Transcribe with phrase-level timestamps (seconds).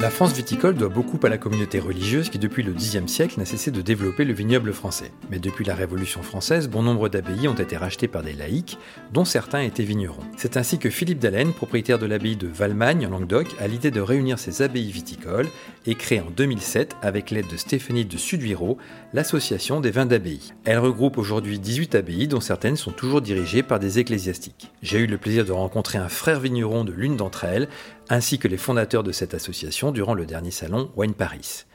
[0.00, 3.44] La France viticole doit beaucoup à la communauté religieuse qui, depuis le Xe siècle, n'a
[3.44, 5.10] cessé de développer le vignoble français.
[5.28, 8.78] Mais depuis la Révolution française, bon nombre d'abbayes ont été rachetées par des laïcs,
[9.12, 10.22] dont certains étaient vignerons.
[10.36, 14.00] C'est ainsi que Philippe Dallène, propriétaire de l'abbaye de Valmagne en Languedoc, a l'idée de
[14.00, 15.48] réunir ses abbayes viticoles
[15.84, 18.78] et crée en 2007, avec l'aide de Stéphanie de Suduiro,
[19.12, 20.52] l'association des vins d'abbaye.
[20.64, 24.70] Elle regroupe aujourd'hui 18 abbayes, dont certaines sont toujours dirigées par des ecclésiastiques.
[24.80, 27.66] J'ai eu le plaisir de rencontrer un frère vigneron de l'une d'entre elles,
[28.10, 31.66] ainsi que les fondateurs de cette association durant le dernier salon Wine Paris.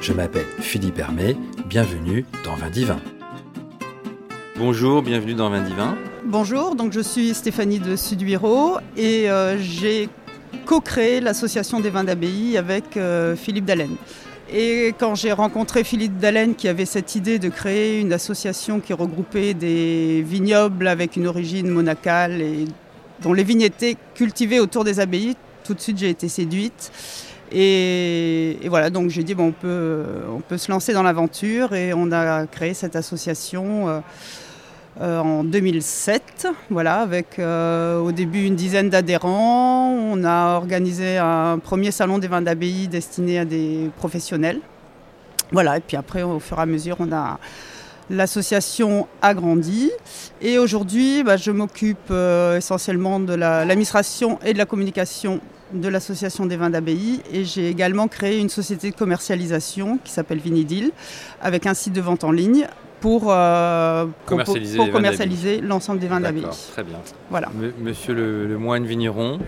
[0.00, 3.00] Je m'appelle Philippe Hermé, bienvenue dans Vin Divin.
[4.56, 5.96] Bonjour, bienvenue dans Vin Divin.
[6.24, 10.08] Bonjour, donc je suis Stéphanie de Suduiro et euh, j'ai
[10.64, 13.96] co-créé l'association des vins d'abbaye avec euh, Philippe Dallène.
[14.52, 18.92] Et quand j'ai rencontré Philippe Dallène qui avait cette idée de créer une association qui
[18.92, 22.66] regroupait des vignobles avec une origine monacale et
[23.22, 25.36] dont les vignes étaient cultivées autour des abbayes.
[25.64, 26.92] Tout de suite, j'ai été séduite.
[27.52, 31.92] Et, voilà, donc j'ai dit, bon, on peut, on peut se lancer dans l'aventure et
[31.94, 34.00] on a créé cette association euh,
[35.00, 39.90] euh, en 2007, voilà, avec euh, au début une dizaine d'adhérents.
[39.90, 44.60] On a organisé un premier salon des vins d'abbaye destiné à des professionnels.
[45.52, 47.38] Voilà, et puis après, au fur et à mesure, on a
[48.08, 49.90] L'association a grandi
[50.40, 55.40] et aujourd'hui, bah, je m'occupe euh, essentiellement de l'administration et de la communication
[55.72, 60.38] de l'association des vins d'abbaye et j'ai également créé une société de commercialisation qui s'appelle
[60.38, 60.92] Vinidil
[61.42, 62.68] avec un site de vente en ligne
[63.00, 66.46] pour, euh, commercialiser, l'ensemble des vins d'abbaye.
[66.72, 66.98] Très bien.
[67.28, 67.48] Voilà.
[67.82, 69.40] monsieur le, moine vigneron.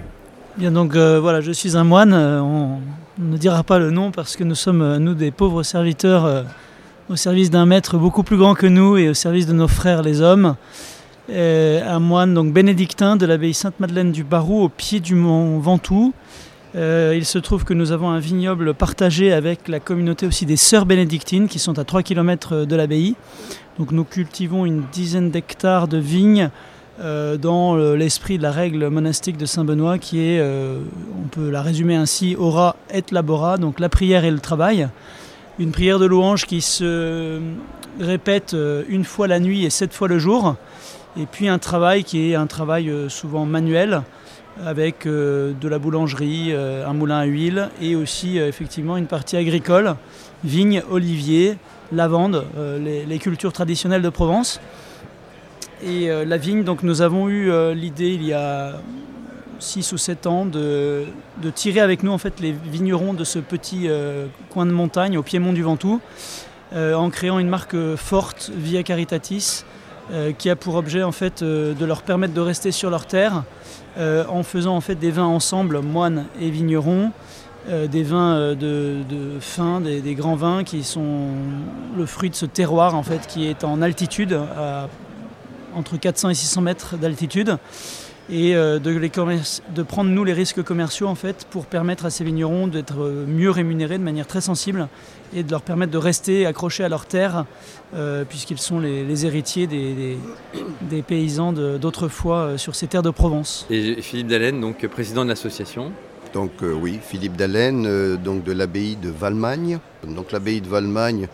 [0.56, 2.12] Bien donc euh, voilà, je suis un moine.
[2.12, 2.80] On,
[3.20, 6.44] ne dira pas le nom parce que nous sommes nous des pauvres serviteurs
[7.10, 10.02] au service d'un maître beaucoup plus grand que nous et au service de nos frères
[10.02, 10.56] les hommes.
[11.30, 16.12] un moine donc bénédictin de l'abbaye Sainte-Madeleine du Barou au pied du mont Ventoux.
[16.76, 20.58] Euh, il se trouve que nous avons un vignoble partagé avec la communauté aussi des
[20.58, 23.14] sœurs bénédictines qui sont à 3 km de l'abbaye.
[23.78, 26.50] Donc nous cultivons une dizaine d'hectares de vignes
[27.00, 30.80] euh, dans l'esprit de la règle monastique de Saint-Benoît qui est, euh,
[31.24, 34.88] on peut la résumer ainsi, ora et labora, donc la prière et le travail
[35.58, 37.40] une prière de louange qui se
[38.00, 40.54] répète euh, une fois la nuit et sept fois le jour,
[41.18, 44.02] et puis un travail qui est un travail euh, souvent manuel,
[44.64, 49.94] avec euh, de la boulangerie, un moulin à huile, et aussi effectivement une partie agricole,
[50.44, 51.56] vigne, olivier,
[51.92, 52.44] lavande,
[52.80, 54.60] les, cultures traditionnelles de Provence.
[55.84, 58.80] Et la vigne, donc nous avons eu l'idée il y a
[59.58, 61.06] 6 ou 7 ans de,
[61.54, 65.22] tirer avec nous en fait les vignerons de ce petit euh, coin de montagne au
[65.22, 66.00] piémont du Ventoux
[66.74, 69.64] euh, en créant une marque forte Via Caritatis
[70.12, 73.44] euh, qui a pour objet en fait de leur permettre de rester sur leur terre
[73.98, 77.10] en faisant en fait des vins ensemble moines et vignerons
[77.68, 79.02] des vins de,
[79.40, 81.30] fin, des, grands vins qui sont
[81.96, 84.38] le fruit de ce terroir en fait qui est en altitude,
[85.74, 87.58] entre 400 et 600 mètres d'altitude
[88.30, 92.66] et euh, de, prendre nous les risques commerciaux en fait pour permettre à ces vignerons
[92.66, 94.88] d'être euh, mieux rémunérés de manière très sensible
[95.34, 97.44] et de leur permettre de rester accrochés à leur terre
[97.94, 100.18] euh, puisqu'ils sont les, héritiers des,
[101.06, 103.66] paysans d'autrefois sur ces terres de Provence.
[103.70, 105.92] Et Philippe Dallène, donc président de l'association
[106.32, 109.78] donc oui, Philippe Dallène, donc de l'abbaye de Valmagne.
[110.06, 111.28] Donc l'abbaye de Valmagne,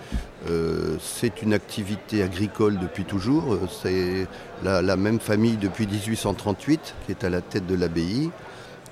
[0.50, 3.58] euh, c'est une activité agricole depuis toujours.
[3.82, 4.26] C'est
[4.62, 8.30] la, même famille depuis 1838 qui est à la tête de l'abbaye,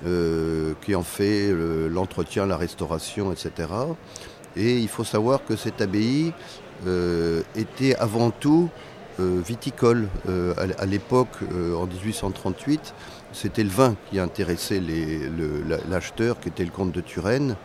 [0.05, 1.53] euh, qui en fait
[1.89, 3.69] l'entretien, la restauration, etc.
[4.55, 6.33] Et il faut savoir que cette abbaye
[6.87, 8.69] euh, était avant tout
[9.19, 10.07] viticole.
[10.27, 12.95] à, l'époque, en 1838,
[13.33, 14.81] c'était le vin qui intéressait
[15.89, 17.55] l'acheteur, qui était le comte de Turenne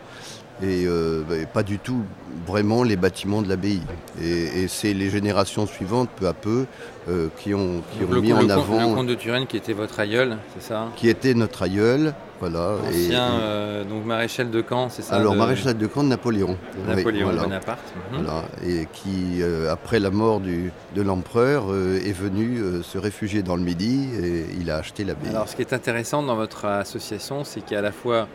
[0.61, 2.03] et euh, bah, pas du tout
[2.45, 3.81] vraiment les bâtiments de l'abbaye.
[4.21, 6.65] Et, c'est les générations suivantes, peu à peu,
[7.07, 8.89] euh, qui ont, qui ont mis en avant.
[8.89, 10.87] Le comte de Turenne qui était votre aïeul, c'est ça?
[10.95, 12.75] Qui était notre aïeul, voilà.
[12.87, 16.57] Ancien euh, donc maréchal de camp, c'est ça Alors maréchal de camp de Napoléon.
[16.87, 17.93] Napoléon Bonaparte.
[18.11, 18.23] Mhm.
[18.23, 23.63] Voilà, et qui, après la mort du, de l'empereur, est venu se réfugier dans le
[23.63, 25.29] Midi et il a acheté l'abbaye.
[25.29, 28.27] Alors ce qui est intéressant dans votre association, c'est qu'il y a à la fois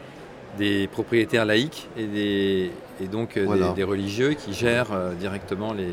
[0.58, 5.92] des propriétaires laïcs et, des, et donc euh, des, religieux qui gèrent euh, directement les,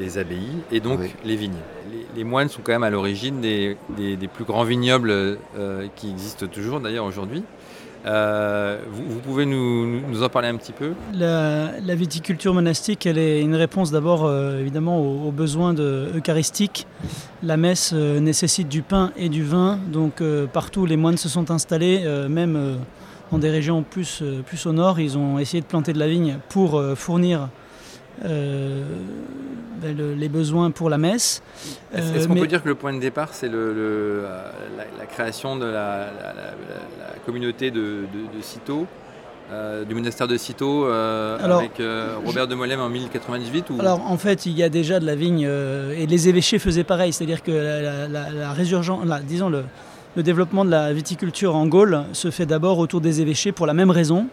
[0.00, 1.52] les, abbayes et donc les vignes.
[2.16, 6.46] Les, moines sont quand même à l'origine des, des, plus grands vignobles euh, qui existent
[6.46, 7.44] toujours d'ailleurs aujourd'hui.
[8.04, 10.92] vous, pouvez nous, nous, en parler un petit peu?
[11.14, 16.86] La, la, viticulture monastique, elle est une réponse d'abord évidemment aux, besoins de, eucharistiques.
[17.42, 20.22] La messe nécessite du pain et du vin, donc
[20.52, 22.78] partout les moines se sont installés, même
[23.30, 26.38] dans des régions plus, plus au nord, ils ont essayé de planter de la vigne
[26.48, 27.48] pour fournir
[28.22, 31.42] ben, les besoins pour la messe.
[31.94, 34.24] Est-ce qu'on peut dire que le point de départ, c'est le,
[34.98, 36.06] la, création de la,
[37.24, 38.40] communauté de, de,
[39.52, 43.80] euh, du monastère de Cîteaux euh, avec euh, Robert de Molem en 1098 ou...
[43.80, 45.40] Alors en fait, il y a déjà de la vigne
[45.96, 49.64] et les évêchés faisaient pareil, c'est-à-dire que la, résurgence, disons le,
[50.14, 53.74] le, développement de la viticulture en Gaule se fait d'abord autour des évêchés pour la
[53.74, 54.28] même raison.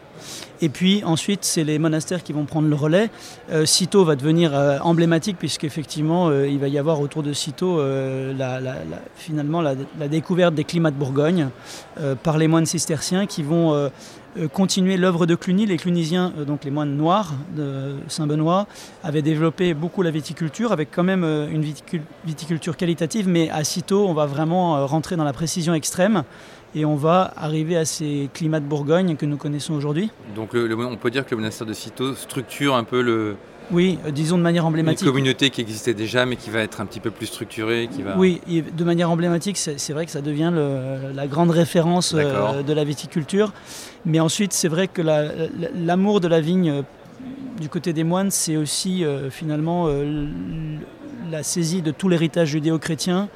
[0.62, 3.10] Et puis ensuite, c'est les monastères qui vont prendre le relais.
[3.66, 4.54] Cîteaux va devenir
[4.84, 7.80] emblématique puisqu'effectivement, il va y avoir autour de Cîteaux
[9.16, 9.76] finalement la,
[10.08, 11.50] découverte des climats de Bourgogne
[12.24, 13.90] par les moines cisterciens qui vont
[14.38, 15.66] euh, continuer l'œuvre de Cluny.
[15.66, 18.68] Les Clunisiens, euh, donc les moines noirs de Saint-Benoît,
[19.04, 21.66] avaient développé beaucoup la viticulture, avec quand même euh, une
[22.26, 26.24] viticulture qualitative, mais à Cîteaux, on va vraiment rentrer dans la précision extrême
[26.78, 30.12] et on va arriver à ces climats de Bourgogne que nous connaissons aujourd'hui.
[30.36, 33.36] Donc on peut dire que le monastère de Cîteaux structure un peu le,
[33.72, 35.06] oui, euh, disons de manière emblématique.
[35.06, 37.90] Une communauté qui existait déjà, mais qui va être un petit peu plus structurée.
[37.94, 38.18] Qui va...
[38.18, 40.54] Oui, de manière emblématique, c'est vrai que ça devient
[41.14, 43.54] la grande référence euh, de la viticulture.
[44.06, 46.82] Mais ensuite, c'est vrai que l'amour de la vigne euh,
[47.60, 49.90] du côté des moines, c'est aussi finalement
[51.32, 53.30] la saisie de tout l'héritage judéo-chrétien.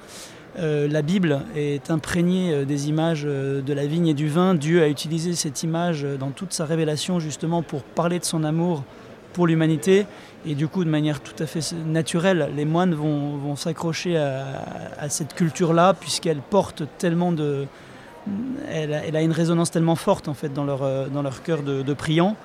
[0.57, 4.53] La Bible est imprégnée des images de la vigne et du vin.
[4.53, 8.83] Dieu a utilisé cette image dans toute sa révélation justement pour parler de son amour
[9.33, 10.05] pour l'humanité.
[10.45, 15.33] Et du coup, de manière tout à fait naturelle, les moines vont, s'accrocher à, cette
[15.33, 17.65] culture-là, puisqu'elle porte tellement de.
[18.69, 21.81] Elle a, une résonance tellement forte en fait dans leur, euh, dans leur cœur de,
[21.81, 22.35] de priant.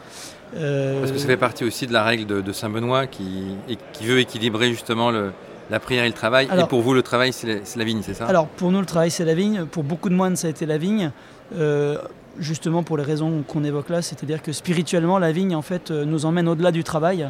[0.56, 3.56] Euh, Parce que ça fait partie aussi de la règle de, Saint Benoît qui,
[3.92, 5.32] qui veut équilibrer justement le,
[5.70, 6.48] la prière et le travail.
[6.56, 8.26] et pour vous, le travail, c'est la, la, vigne, c'est ça?
[8.26, 9.64] Alors, pour nous, le travail, c'est la vigne.
[9.66, 11.10] Pour beaucoup de moines, ça a été la vigne.
[11.56, 11.98] Euh,
[12.38, 16.04] justement pour les raisons qu'on évoque là, c'est-à-dire que spirituellement, la vigne en fait euh,
[16.04, 17.28] nous emmène au-delà du travail.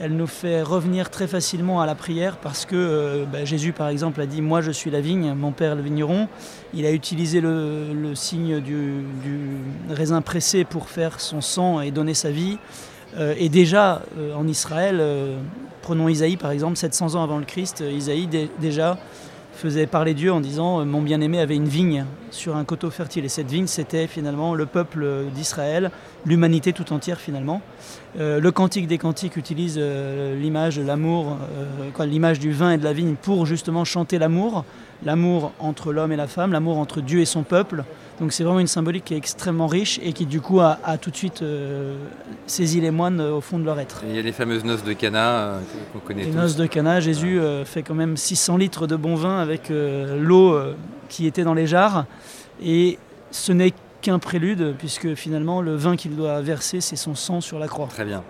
[0.00, 3.88] Elle nous fait revenir très facilement à la prière parce que euh, bah, Jésus, par
[3.88, 6.28] exemple, a dit Moi je suis la vigne, mon père le vigneron.
[6.74, 9.04] Il a utilisé le, signe du,
[9.90, 12.58] raisin pressé pour faire son sang et donner sa vie.
[13.18, 14.02] Euh, et déjà
[14.36, 15.02] en Israël,
[15.82, 18.28] prenons Isaïe par exemple, 700 ans avant le Christ, Isaïe
[18.60, 18.98] déjà
[19.60, 23.24] faisait parler Dieu en disant Mon bien-aimé avait une vigne sur un coteau fertile.
[23.24, 25.90] Et cette vigne, c'était finalement le peuple d'Israël,
[26.24, 27.60] l'humanité tout entière finalement.
[28.18, 32.78] Euh, le Cantique des Cantiques utilise euh, l'image de l'amour, euh, l'image du vin et
[32.78, 34.64] de la vigne pour justement chanter l'amour,
[35.04, 37.84] l'amour entre l'homme et la femme, l'amour entre Dieu et son peuple.
[38.20, 41.10] Donc c'est vraiment une symbolique qui est extrêmement riche et qui du coup a, tout
[41.10, 41.42] de suite
[42.46, 44.02] saisi les moines au fond de leur être.
[44.06, 45.54] il y a les fameuses noces de Cana
[45.92, 49.38] qu'on connaît les noces de Cana, Jésus fait quand même 600 litres de bon vin
[49.38, 50.54] avec l'eau
[51.08, 52.04] qui était dans les jarres
[52.62, 52.98] et
[53.30, 57.58] ce n'est qu'un prélude, puisque finalement le vin qu'il doit verser, c'est son sang sur
[57.58, 57.86] la croix.
[57.88, 58.22] Très bien.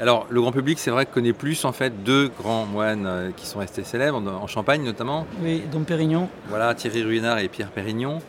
[0.00, 3.46] Alors le grand public, c'est vrai, connaît plus en fait deux grands moines euh, qui
[3.46, 5.26] sont restés célèbres, en Champagne notamment.
[5.42, 6.28] Oui, Dom Pérignon.
[6.48, 8.20] Voilà, Thierry Ruinard et Pierre Pérignon.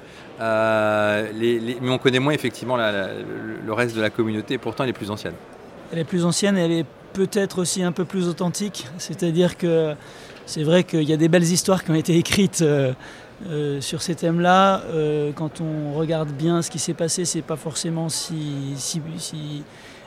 [0.44, 1.32] Euh,
[1.82, 5.36] mais on connaît moins effectivement le reste de la communauté, pourtant elle est plus ancienne.
[5.92, 9.94] Elle est plus ancienne et elle est peut-être aussi un peu plus authentique, c'est-à-dire que
[10.46, 12.62] c'est vrai qu'il y a des belles histoires qui ont été écrites.
[12.62, 12.94] Euh,
[13.50, 14.84] euh, sur ces thèmes-là,
[15.36, 19.02] quand on regarde bien ce qui s'est passé, c'est pas forcément si,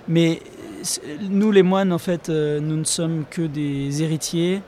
[0.08, 0.41] Mais
[1.29, 4.63] nous, les moines, en fait, nous ne sommes que des héritiers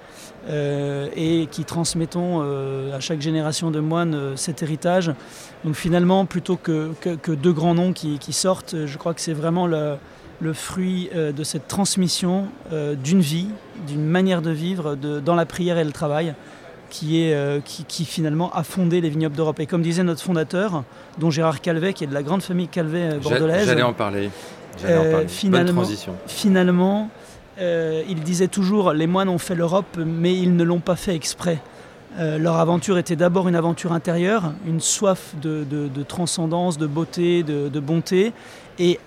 [0.49, 2.41] et qui transmettons
[2.93, 5.13] à chaque génération de moines cet héritage.
[5.65, 9.35] Donc finalement, plutôt que, que, deux grands noms qui, qui, sortent, je crois que c'est
[9.35, 9.97] vraiment le,
[10.41, 12.47] le fruit de cette transmission
[13.05, 13.49] d'une vie,
[13.87, 16.35] d'une manière de vivre de, dans la prière et le travail
[16.91, 19.61] qui, est, euh, qui, finalement a fondé les vignobles d'Europe.
[19.61, 20.85] Et comme disait notre fondateur,
[21.19, 23.67] dont Gérard Calvet, qui est de la grande famille Calvet euh, bordelaise.
[23.67, 24.31] J'allais en parler.
[24.85, 25.83] Euh, finalement,
[26.27, 27.11] Finalement,
[27.61, 31.61] il disait toujours les moines ont fait l'Europe, mais ils ne l'ont pas fait exprès.
[32.19, 35.65] leur aventure était d'abord une aventure intérieure, une soif de,
[36.07, 38.33] transcendance, de beauté, de, bonté.
[38.79, 38.99] Et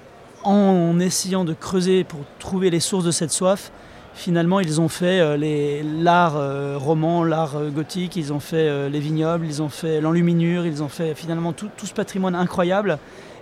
[0.44, 3.72] en essayant de creuser pour trouver les sources de cette soif,
[4.14, 9.00] finalement, ils ont fait euh, l'art euh, roman, l'art euh, gothique, ils ont fait les
[9.00, 12.98] vignobles, ils ont fait l'enluminure, ils ont fait finalement tout, ce patrimoine incroyable,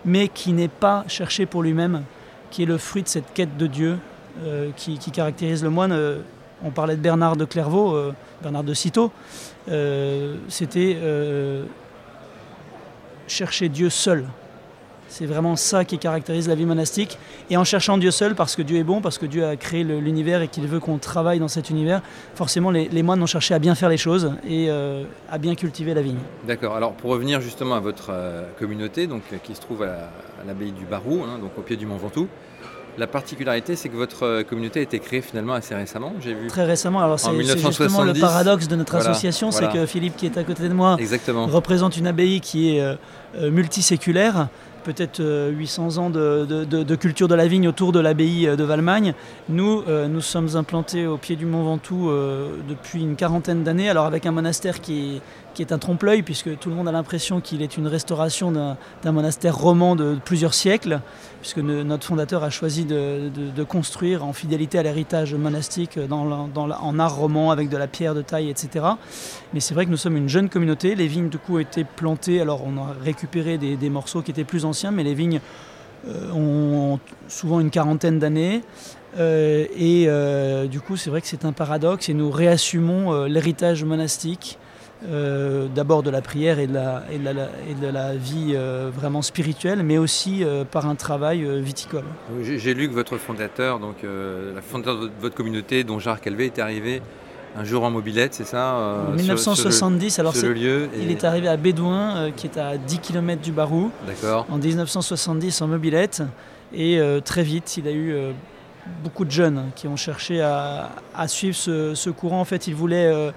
[0.06, 2.04] mais qui n'est pas cherché pour lui-même,
[2.52, 3.98] qui est le fruit de cette quête de Dieu
[4.76, 5.98] qui, caractérise le moine.
[6.64, 7.98] on parlait de Bernard de Clairvaux,
[8.42, 9.12] Bernard de Cîteaux.
[10.48, 10.98] C'était
[13.28, 14.26] chercher Dieu seul.
[15.10, 17.18] C'est vraiment ça qui caractérise la vie monastique.
[17.50, 19.84] Et en cherchant Dieu seul, parce que Dieu est bon, parce que Dieu a créé
[19.84, 22.02] l'univers et qu'il veut qu'on travaille dans cet univers,
[22.36, 25.96] forcément les, moines ont cherché à bien faire les choses et euh, à bien cultiver
[25.96, 26.20] la vigne.
[26.46, 26.76] D'accord.
[26.76, 30.12] Alors pour revenir justement à votre euh, communauté, donc, qui se trouve à
[30.46, 32.28] l'abbaye du Barou, hein, donc au pied du Mont Ventoux,
[32.98, 36.48] la particularité, c'est que votre euh, communauté a été créée finalement assez récemment, j'ai vu.
[36.48, 37.00] Très récemment.
[37.00, 40.68] Alors c'est justement le paradoxe de notre association, c'est que Philippe, qui est à côté
[40.68, 40.98] de moi,
[41.48, 42.98] représente une abbaye qui est
[43.40, 44.50] multiséculaire
[44.84, 49.14] peut-être 800 euh, ans de, culture de la vigne autour de l'abbaye euh, de Valmagne.
[49.48, 52.12] Nous, euh, nous sommes implantés au pied du Mont Ventoux
[52.68, 55.22] depuis une quarantaine d'années, alors avec un monastère qui est,
[55.54, 59.12] qui est un trompe-l'œil, puisque tout le monde a l'impression qu'il est une restauration d'un
[59.12, 61.02] monastère roman de plusieurs siècles,
[61.42, 67.52] puisque notre fondateur a choisi de, construire en fidélité à l'héritage monastique en art roman
[67.52, 68.86] avec de la pierre de taille, etc.
[69.54, 70.96] Mais c'est vrai que nous sommes une jeune communauté.
[70.96, 72.42] Les vignes, du coup, ont été plantées.
[72.42, 75.42] Alors, on a récupéré des, morceaux qui étaient plus anciens, mais les vignes
[76.08, 78.62] euh, ont souvent une quarantaine d'années.
[79.18, 83.84] Euh, et euh, du coup, c'est vrai que c'est un paradoxe et nous réassumons l'héritage
[83.84, 84.60] monastique
[85.08, 89.82] euh, d'abord de la prière et de la, et de la, vie euh, vraiment spirituelle,
[89.82, 92.04] mais aussi euh, par un travail viticole.
[92.42, 96.60] J'ai lu que votre fondateur, donc la fondateur de votre communauté, dont Jacques Calvé, est
[96.60, 97.02] arrivé
[97.56, 101.56] un jour en mobilette, c'est ça En 1970, alors c'est, lieu il est arrivé à
[101.56, 103.92] Bédouin, qui est à 10 km du Barou.
[104.06, 104.48] D'accord.
[104.50, 106.24] En 1970 en mobilette,
[106.74, 108.16] et très vite, il a eu
[109.02, 110.90] beaucoup de jeunes qui ont cherché à,
[111.28, 112.42] suivre ce, ce, courant.
[112.42, 113.32] En fait, il voulait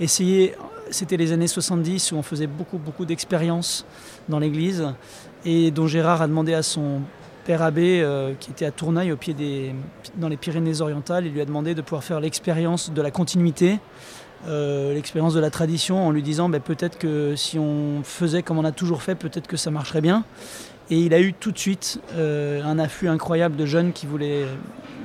[0.00, 0.54] essayer
[0.90, 3.84] c'était les années 70 où on faisait beaucoup, beaucoup d'expériences
[4.28, 4.86] dans l'église
[5.44, 7.02] et dont Gérard a demandé à son
[7.44, 9.74] père abbé, euh, qui était à Tournai, au pied des,
[10.16, 13.78] dans les Pyrénées-Orientales, il lui a demandé de pouvoir faire l'expérience de la continuité,
[14.48, 18.58] euh, l'expérience de la tradition, en lui disant ben, peut-être que si on faisait comme
[18.58, 20.24] on a toujours fait, peut-être que ça marcherait bien.
[20.90, 24.44] Et il a eu tout de suite euh, un afflux incroyable de jeunes qui voulaient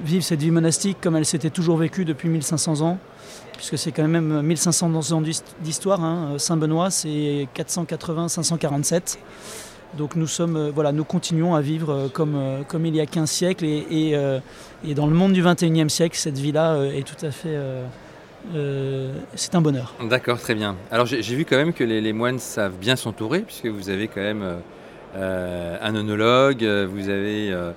[0.04, 2.98] vivre cette vie monastique comme elle s'était toujours vécue depuis 1500 ans
[3.60, 5.22] puisque c'est quand même 1500 ans
[5.62, 6.02] d'histoire.
[6.02, 6.36] Hein.
[6.38, 9.18] Saint-Benoît, c'est 480-547.
[9.98, 13.02] Donc nous, sommes, euh, voilà, nous continuons à vivre euh, comme, euh, comme il y
[13.02, 14.16] a 15 siècles et,
[14.86, 17.58] et, dans le monde du 21e siècle, cette vie-là est tout à fait...
[19.36, 19.94] c'est un bonheur.
[20.10, 20.78] D'accord, très bien.
[20.90, 24.22] Alors j'ai vu quand même que les moines savent bien s'entourer, puisque vous avez quand
[24.22, 24.62] même
[25.16, 27.72] euh, un onologue, euh, vous avez euh,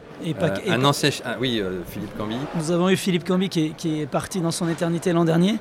[0.68, 1.10] un ancien...
[1.24, 2.36] Ah, oui, Philippe Camby.
[2.56, 5.56] Nous avons eu Philippe Camby qui est, parti dans son éternité l'an dernier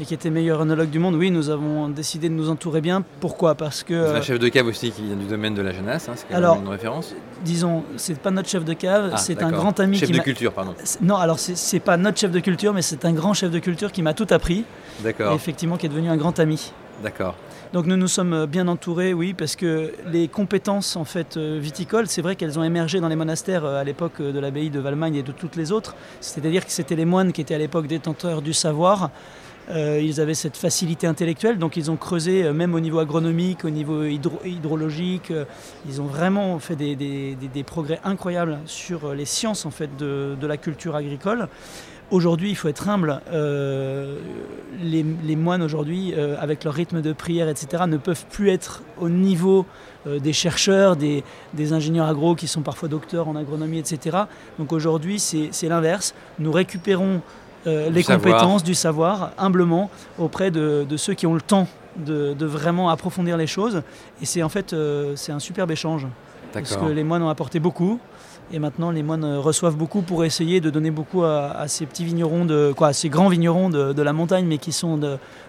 [0.00, 1.14] et qui était meilleur onologue du monde.
[1.14, 3.04] Oui, nous avons décidé de nous entourer bien.
[3.20, 3.54] Pourquoi?
[3.54, 4.08] Parce que...
[4.08, 6.26] C'est un chef de cave aussi qui vient du domaine de la jeunesse, hein, c'est
[6.28, 7.14] quand même une référence.
[7.44, 10.52] Disons, c'est pas notre chef de cave, ah, c'est un grand ami chef de culture,
[10.52, 10.74] pardon.
[11.00, 13.92] Non, alors c'est pas notre chef de culture, mais c'est un grand chef de culture
[13.92, 14.64] qui m'a tout appris.
[15.02, 15.34] D'accord.
[15.34, 16.72] effectivement, qui est devenu un grand ami.
[17.74, 22.06] Donc nous nous sommes bien entourés, oui, parce que les compétences en fait euh, viticoles,
[22.06, 24.78] c'est vrai qu'elles ont émergé dans les monastères euh, à l'époque euh, de l'abbaye de
[24.78, 25.96] Valmagne et de toutes les autres.
[26.20, 29.10] C'est-à-dire que c'était les moines qui étaient à l'époque détenteurs du savoir.
[29.74, 34.04] ils avaient cette facilité intellectuelle, donc ils ont creusé même au niveau agronomique, au niveau
[34.04, 35.32] hydrologique.
[35.88, 40.94] ils ont vraiment fait des, progrès incroyables sur les sciences en fait de la culture
[40.94, 41.48] agricole.
[42.10, 43.20] Aujourd'hui, il faut être humble.
[43.32, 44.18] Euh,
[44.82, 49.08] les, moines aujourd'hui, euh, avec leur rythme de prière, etc., ne peuvent plus être au
[49.08, 49.64] niveau
[50.06, 51.22] euh, des chercheurs, des,
[51.72, 54.18] ingénieurs agro qui sont parfois docteurs en agronomie, etc.
[54.58, 56.14] Donc aujourd'hui, c'est l'inverse.
[56.38, 57.22] Nous récupérons
[57.66, 62.90] les compétences, du savoir, humblement, auprès de, ceux qui ont le temps de, de, vraiment
[62.90, 63.82] approfondir les choses.
[64.20, 64.76] Et c'est en fait
[65.14, 66.06] c'est un superbe échange.
[66.52, 67.98] Parce que les moines ont apporté beaucoup.
[68.52, 72.44] Et maintenant, les moines reçoivent beaucoup pour essayer de donner beaucoup à, ces petits vignerons,
[72.44, 75.00] de, quoi, à ces grands vignerons de, la montagne, mais qui sont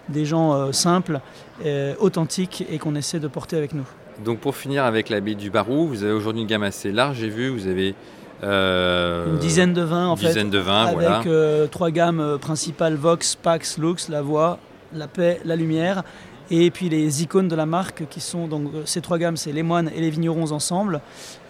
[0.09, 1.19] des gens euh, simples,
[1.65, 3.85] euh, authentiques et qu'on essaie de porter avec nous.
[4.23, 7.29] Donc pour finir avec l'abbaye du Barou, vous avez aujourd'hui une gamme assez large, j'ai
[7.29, 7.95] vu, vous avez...
[8.43, 13.35] Euh, une dizaine de vins en fait, dizaine de vins, avec trois gammes principales, Vox,
[13.35, 14.59] Pax, Lux, la voix,
[14.93, 16.03] la paix, la lumière,
[16.51, 19.51] et puis les icônes de la marque qui sont donc euh, ces trois gammes, c'est
[19.51, 21.01] les moines et les vignerons ensemble.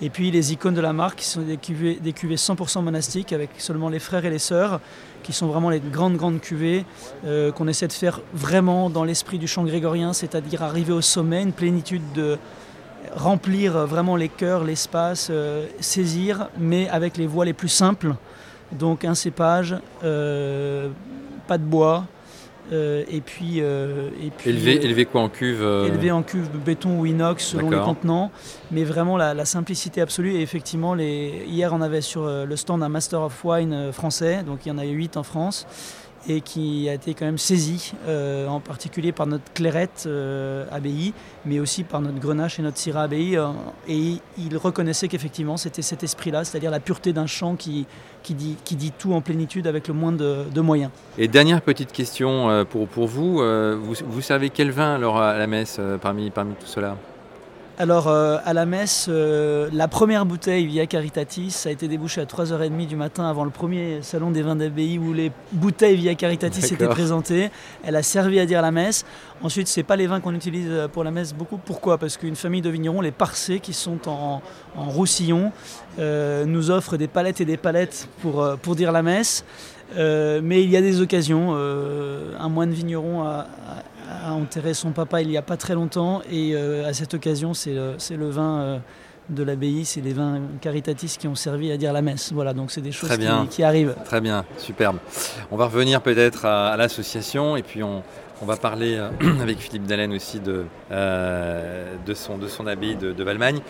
[0.01, 3.33] Et puis les icônes de la marque qui sont des cuvées, des cuvées 100% monastiques
[3.33, 4.79] avec seulement les frères et les sœurs,
[5.23, 6.85] qui sont vraiment les grandes grandes cuvées
[7.25, 11.41] euh, qu'on essaie de faire vraiment dans l'esprit du chant grégorien, c'est-à-dire arriver au sommet,
[11.41, 12.37] une plénitude de
[13.13, 18.15] remplir vraiment les cœurs, l'espace, euh, saisir, mais avec les voies les plus simples.
[18.71, 22.14] Donc un cépage, pas de bois, euh,
[22.71, 26.99] et puis, euh, et puis élevé, euh, élevé, quoi en cuve Élevé en cuve béton
[26.99, 28.31] ou inox selon les contenants,
[28.71, 30.33] mais vraiment la, simplicité absolue.
[30.35, 34.65] Et effectivement, les, hier on avait sur le stand un Master of Wine français, donc
[34.65, 35.67] il y en a eu 8 en France.
[36.27, 41.13] Et qui a été quand même saisi, euh, en particulier par notre clairette euh, abbaye,
[41.45, 43.37] mais aussi par notre grenache et notre syrah abbaye.
[43.37, 43.47] Euh,
[43.87, 47.85] et il reconnaissait qu'effectivement c'était cet esprit-là, c'est-à-dire la pureté d'un chant qui,
[48.23, 50.91] qui, dit, qui dit tout en plénitude avec le moins de, moyens.
[51.17, 55.47] Et dernière petite question pour, pour vous, vous, vous servez quel vin alors à la
[55.47, 56.97] messe parmi, parmi tout cela?
[57.77, 62.25] Alors euh, à la messe, euh, la première bouteille Via Caritatis a été débouchée à
[62.25, 66.73] 3h30 du matin avant le premier salon des vins d'abbaye où les bouteilles Via Caritatis
[66.73, 67.51] étaient présentées.
[67.83, 69.03] Elle a servi à dire la messe.
[69.41, 71.57] Ensuite, ce n'est pas les vins qu'on utilise euh, pour la messe beaucoup.
[71.57, 71.97] Pourquoi?
[71.97, 74.41] Parce qu'une famille de vignerons, les Parcés, qui sont en,
[74.75, 75.51] roussillon,
[75.97, 79.45] nous offrent des palettes et des palettes pour, pour dire la messe.
[79.93, 81.55] Mais il y a des occasions.
[81.55, 83.47] un moine vigneron a,
[84.25, 87.53] a enterré son papa il n'y a pas très longtemps et euh, à cette occasion
[87.53, 88.77] c'est le, vin euh,
[89.29, 92.31] de l'abbaye, c'est les vins caritatis qui ont servi à dire la messe.
[92.31, 93.09] Voilà, donc c'est des choses
[93.49, 93.95] Qui, arrivent.
[94.05, 94.97] Très bien, superbe.
[95.51, 98.03] On va revenir peut-être à, l'association et puis on,
[98.41, 99.09] on va parler euh,
[99.41, 103.61] avec Philippe Dallène aussi de, de, son, de son abbaye de, Valmagne.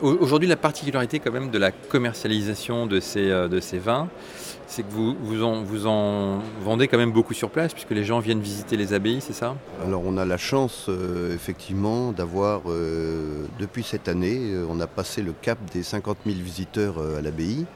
[0.00, 4.08] Aujourd'hui, la particularité quand même de la commercialisation de ces, de ces vins,
[4.72, 8.78] c'est que vous, en, vendez quand même beaucoup sur place, puisque les gens viennent visiter
[8.78, 9.54] les abbayes, c'est ça?
[9.84, 14.86] Alors on a la chance, euh, effectivement, d'avoir, euh, depuis cette année, euh, on a
[14.86, 17.66] passé le cap des 50 000 visiteurs à l'abbaye.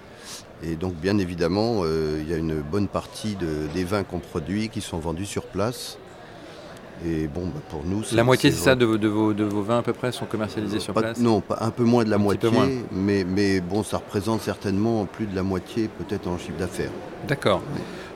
[0.63, 3.37] Et donc bien évidemment, il y a une bonne partie
[3.75, 5.99] des vins qu'on produit qui sont vendus sur place.
[7.05, 9.83] Et bon, bah, pour nous, la moitié, c'est ça, de, vos, de, vos, vins à
[9.83, 12.49] peu près sont commercialisés sur place Non, pas, un peu moins de la moitié,
[12.91, 16.91] Mais, mais bon, ça représente certainement plus de la moitié, peut-être en chiffre d'affaires.
[17.29, 17.63] D'accord.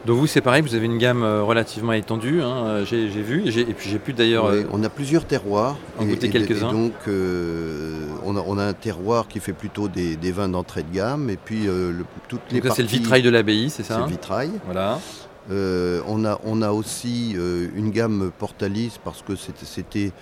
[0.06, 3.46] Donc vous, c'est pareil, vous avez une gamme euh, relativement étendue, hein, euh, j'ai vu,
[3.46, 4.46] et puis j'ai pu d'ailleurs...
[4.46, 5.76] Euh, on a plusieurs terroirs.
[5.98, 6.72] En goûter quelques-uns.
[6.72, 11.28] donc on, a, on, a, un terroir qui fait plutôt des, vins d'entrée de gamme,
[11.28, 11.68] et puis
[12.28, 14.50] toutes les c'est le vitrail de l'abbaye, c'est ça C'est le vitrail.
[14.64, 14.98] Voilà.
[15.50, 20.12] Euh, on, a, on, a, aussi euh, une gamme Portalis parce que c'était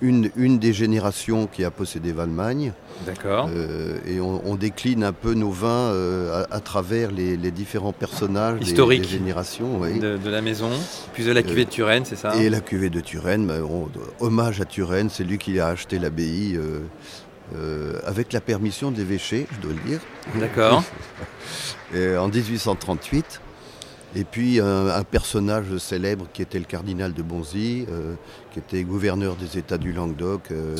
[0.00, 2.72] une, une, des générations qui a possédé Valmagne.
[3.04, 3.50] D'accord.
[3.52, 5.92] Euh, et on, décline un peu nos vins
[6.50, 9.80] à, travers les, différents personnages historiques des, générations.
[9.80, 10.70] De, la maison,
[11.12, 12.36] puis de la cuvée de Turenne, c'est ça?
[12.36, 13.56] Et la cuvée de Turenne, bah,
[14.20, 16.58] hommage à Turenne, c'est lui qui a acheté l'abbaye.
[18.06, 20.00] avec la permission de l'évêché, je dois le dire.
[20.36, 20.84] D'accord.
[21.94, 23.40] en 1838.
[24.16, 28.14] Et puis un, personnage célèbre qui était le cardinal de Bonzy, euh,
[28.52, 30.76] qui était gouverneur des États du Languedoc euh,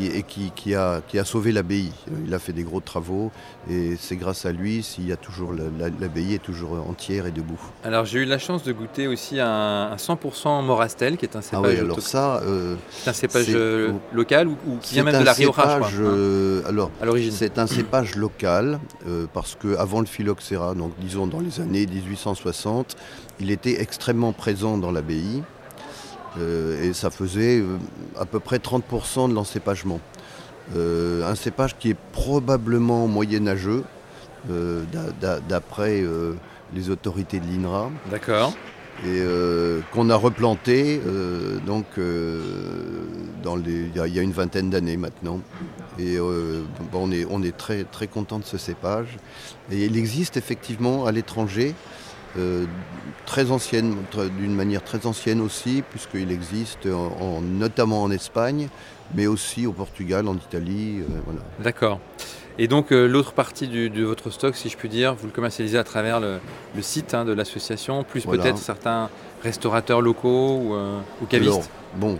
[0.00, 1.92] et, qui, qui, a, qui, a, sauvé l'abbaye.
[2.26, 3.30] Il a fait des gros travaux
[3.70, 7.60] et c'est grâce à lui s'il y a toujours l'abbaye est toujours entière et debout.
[7.82, 11.76] Alors j'ai eu la chance de goûter aussi un, 100% Morastel qui est un cépage.
[11.78, 13.56] Ah alors ça, euh, c'est un cépage
[14.12, 17.32] local ou, qui vient même de la Rioja, je crois, alors à l'origine.
[17.32, 18.80] C'est un cépage local
[19.32, 22.96] parce que avant le phylloxéra, donc disons dans les années 1860
[23.40, 25.63] il était extrêmement présent dans l'abbaye euh,
[26.40, 27.76] et ça faisait euh,
[28.18, 30.00] à peu près 30% de l'encépagement.
[30.76, 33.84] Euh, un cépage qui est probablement moyenâgeux,
[35.48, 36.04] d'après
[36.74, 37.90] les autorités de l'INRA.
[38.10, 38.52] D'accord.
[39.06, 39.22] Et
[39.90, 41.00] qu'on a replanté
[41.64, 41.86] donc
[43.42, 45.40] dans les, il y, a une vingtaine d'années maintenant.
[45.98, 49.16] Et on est, on est très, très content de ce cépage.
[49.72, 51.74] Et il existe effectivement à l'étranger
[52.36, 52.64] euh,
[53.26, 53.96] très ancienne,
[54.38, 56.86] d'une manière très ancienne aussi, puisqu'il existe
[57.40, 58.68] notamment en Espagne,
[59.14, 61.00] mais aussi au Portugal, en Italie.
[61.00, 62.00] Euh, D'accord.
[62.58, 65.78] Et donc euh, l'autre partie de votre stock, si je puis dire, vous le commercialisez
[65.78, 66.38] à travers le,
[66.82, 69.08] site hein, de l'association, plus peut-être certains
[69.42, 70.74] restaurateurs locaux
[71.20, 72.18] ou, cavistes Bon,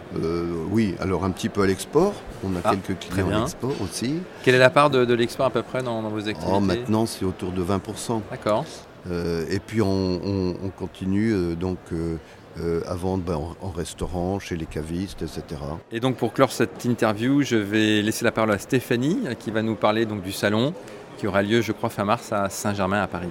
[0.71, 2.15] oui, alors un petit peu à l'export.
[2.45, 4.21] On a ah, quelques clients à l'export aussi.
[4.45, 7.25] Quelle est la part de, l'export à peu près dans, vos activités oh, Maintenant, c'est
[7.25, 8.21] autour de 20%.
[8.31, 8.65] D'accord.
[9.11, 14.67] Euh, et puis on, continue euh, donc euh, à vendre ben, en, restaurant, chez les
[14.67, 15.61] cavistes, etc.
[15.93, 19.63] Et donc pour clore cette interview, je vais laisser la parole à Stéphanie qui va
[19.63, 20.73] nous parler donc du salon
[21.19, 23.29] qui aura lieu, je crois, fin mars à Saint-Germain à Paris.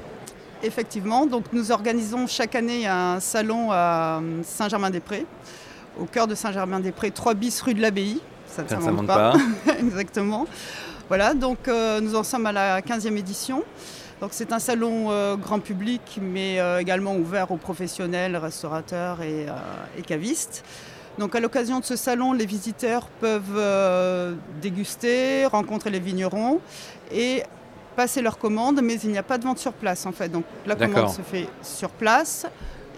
[0.61, 5.25] Effectivement, donc nous organisons chaque année un salon à Saint-Germain-des-Prés,
[5.99, 8.21] au cœur de Saint-Germain-des-Prés, 3 bis rue de l'Abbaye.
[8.47, 9.33] Ça ne s'invente pas.
[9.33, 9.73] pas.
[9.79, 10.45] Exactement.
[11.09, 11.67] Voilà, donc
[12.01, 13.63] nous en sommes à la 15e édition
[14.31, 20.01] c'est un salon euh, grand public, mais euh, également ouvert aux professionnels, restaurateurs et, euh,
[20.05, 20.63] cavistes.
[21.19, 23.61] Donc à l'occasion de ce salon, les visiteurs peuvent
[24.61, 26.59] déguster, rencontrer les vignerons
[27.11, 27.43] et
[27.95, 30.29] passer leur commande, mais il n'y a pas de vente sur place en fait.
[30.29, 32.47] Donc la commande se fait sur place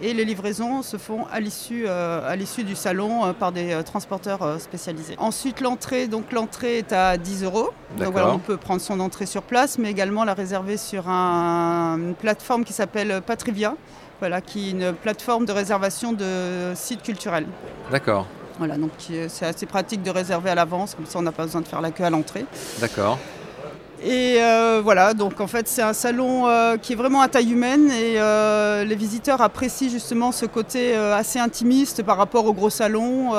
[0.02, 4.60] et les livraisons se font à l'issue euh, du salon euh, par des euh, transporteurs
[4.60, 5.16] spécialisés.
[5.18, 7.70] Ensuite l'entrée, donc l'entrée est à 10 euros.
[7.98, 12.16] Donc voilà, on peut prendre son entrée sur place, mais également la réserver sur une
[12.16, 13.76] plateforme qui s'appelle Patrivia,
[14.20, 17.48] voilà, qui est une plateforme de réservation de sites culturels.
[17.92, 18.28] D'accord.
[18.58, 18.92] Voilà, donc
[19.28, 21.82] c'est assez pratique de réserver à l'avance, comme ça on n'a pas besoin de faire
[21.82, 22.46] la queue à l'entrée.
[22.80, 23.18] D'accord.
[24.04, 27.52] Et euh, voilà, donc en fait c'est un salon euh, qui est vraiment à taille
[27.52, 32.70] humaine et euh, les visiteurs apprécient justement ce côté assez intimiste par rapport au gros
[32.70, 33.32] salon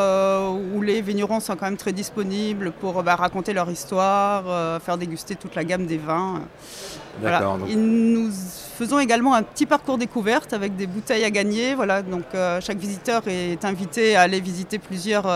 [0.74, 5.36] où les vignerons sont quand même très disponibles pour bah, raconter leur histoire, faire déguster
[5.36, 6.40] toute la gamme des vins.
[7.20, 7.56] Voilà.
[7.68, 11.74] Et nous faisons également un petit parcours découverte avec des bouteilles à gagner.
[11.74, 12.24] Voilà, donc
[12.60, 15.26] chaque visiteur est invité à aller visiter plusieurs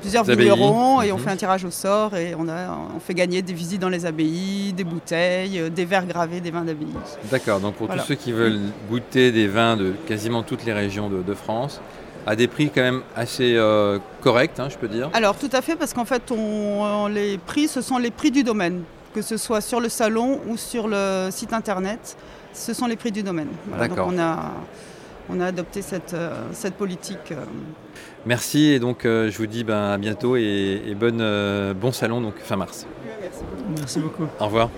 [0.00, 1.22] plusieurs vignerons et on mhm.
[1.22, 4.06] fait un tirage au sort et on, a, on fait gagner des visites dans les
[4.06, 6.88] abbayes, des bouteilles, euh, des verres gravés des vins d'abbaye.
[7.30, 11.08] D'accord, donc pour tous ceux qui veulent goûter des vins de quasiment toutes les régions
[11.08, 11.80] de, France,
[12.26, 15.10] à des prix quand même assez euh, corrects, hein, je peux dire.
[15.12, 18.42] Alors tout à fait, parce qu'en fait, on, les prix, ce sont les prix du
[18.42, 18.82] domaine,
[19.14, 22.16] que ce soit sur le salon ou sur le site internet,
[22.52, 23.48] ce sont les prix du domaine.
[23.78, 24.08] D'accord.
[24.10, 24.52] on a,
[25.30, 27.32] on a adopté cette, euh, cette politique.
[28.28, 32.20] Merci et donc euh, je vous dis ben, à bientôt et, bonne, euh, bon salon
[32.20, 32.86] donc fin mars.
[33.74, 34.00] Merci.
[34.00, 34.24] beaucoup.
[34.38, 34.68] Au revoir.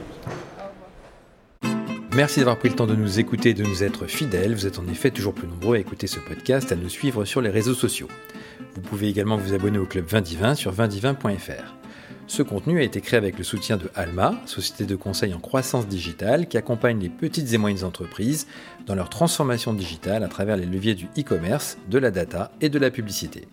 [2.14, 4.54] Merci d'avoir pris le temps de nous écouter et de nous être fidèles.
[4.54, 7.40] Vous êtes en effet toujours plus nombreux à écouter ce podcast, à nous suivre sur
[7.40, 8.06] les réseaux sociaux.
[8.76, 11.79] Vous pouvez également vous abonner au club Vindivin sur vindivin.fr.
[12.30, 15.88] Ce contenu a été créé avec le soutien de Alma, société de conseil en croissance
[15.88, 18.46] digitale qui accompagne les petites et moyennes entreprises
[18.86, 22.78] dans leur transformation digitale à travers les leviers du e-commerce, de la data et de
[22.78, 23.48] la publicité.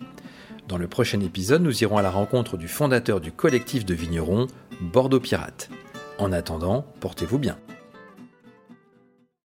[0.68, 4.46] Dans le prochain épisode, nous irons à la rencontre du fondateur du collectif de vignerons,
[4.80, 5.70] Bordeaux Pirate.
[6.18, 7.58] En attendant, portez-vous bien.